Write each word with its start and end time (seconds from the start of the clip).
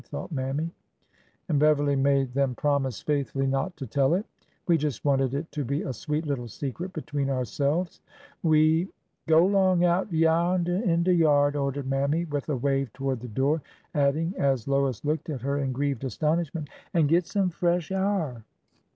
"thought 0.09 0.31
Mammy),—'' 0.31 0.73
and 1.47 1.59
Beverly 1.59 1.95
made 1.95 2.33
them 2.33 2.55
promise 2.55 3.03
faithfully 3.03 3.45
not 3.45 3.77
to 3.77 3.85
tell 3.85 4.15
it. 4.15 4.25
We 4.67 4.75
just 4.75 5.05
wanted 5.05 5.35
it 5.35 5.51
to 5.51 5.63
be 5.63 5.83
a 5.83 5.93
sweet 5.93 6.25
little 6.25 6.47
secret 6.47 6.91
between 6.91 7.29
ourselves. 7.29 8.01
We—"" 8.41 8.89
Go 9.27 9.45
'long 9.45 9.83
out 9.83 10.09
hyarnder 10.09 10.81
in 10.81 11.03
de 11.03 11.13
yard 11.13 11.53
1" 11.53 11.63
ordered 11.63 11.87
Mammy, 11.87 12.25
with 12.25 12.49
a 12.49 12.55
wave 12.57 12.91
toward 12.93 13.19
the 13.19 13.27
door— 13.27 13.61
adding, 13.93 14.33
as 14.39 14.67
Lois 14.67 15.05
looked 15.05 15.29
at 15.29 15.41
her 15.41 15.59
in 15.59 15.71
grieved 15.71 16.03
astonishment, 16.03 16.71
an' 16.95 17.05
git 17.05 17.27
some 17.27 17.51
fresh 17.51 17.91
a'r." 17.91 18.43